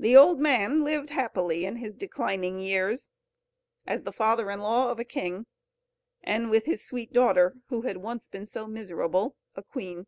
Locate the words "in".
1.64-1.76, 4.50-4.58